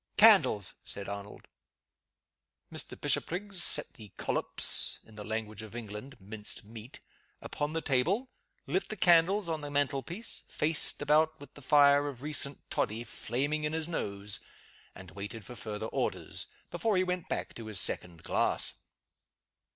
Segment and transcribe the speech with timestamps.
[0.17, 1.47] "Candles!" said Arnold.
[2.73, 2.99] Mr.
[2.99, 6.99] Bishopriggs set the "collops" (in the language of England, minced meat)
[7.39, 8.31] upon the table,
[8.65, 13.03] lit the candles on the mantle piece, faced about with the fire of recent toddy
[13.03, 14.39] flaming in his nose,
[14.95, 18.73] and waited for further orders, before he went back to his second glass.